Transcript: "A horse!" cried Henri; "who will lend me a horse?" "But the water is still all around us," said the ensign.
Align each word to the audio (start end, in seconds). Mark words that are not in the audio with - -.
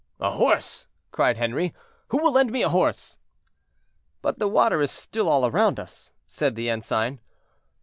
"A 0.19 0.31
horse!" 0.31 0.87
cried 1.11 1.37
Henri; 1.37 1.75
"who 2.07 2.17
will 2.17 2.31
lend 2.33 2.51
me 2.51 2.63
a 2.63 2.69
horse?" 2.69 3.19
"But 4.23 4.39
the 4.39 4.47
water 4.47 4.81
is 4.81 4.89
still 4.89 5.29
all 5.29 5.45
around 5.45 5.79
us," 5.79 6.11
said 6.25 6.55
the 6.55 6.71
ensign. 6.71 7.19